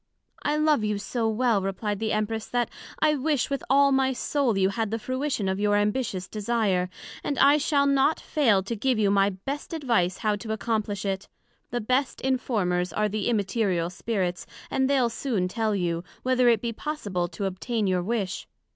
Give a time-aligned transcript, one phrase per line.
[0.41, 4.57] I love you so well, replied the Empress, that I wish with all my soul,
[4.57, 6.89] you had the fruition of your ambitious desire,
[7.23, 11.29] and I shall not fail to give you my best advice how to accomplish it;
[11.69, 16.73] the best informers are the Immaterial Spirits, and they'l soon tell you, Whether it be
[16.73, 18.47] possible to obtain your wish.